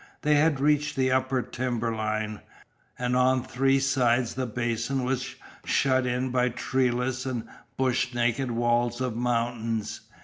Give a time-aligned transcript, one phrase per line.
[0.23, 2.39] They had reached the upper timber line,
[2.97, 8.99] and on three sides the basin was shut in by treeless and brush naked walls
[8.99, 10.01] of the mountains.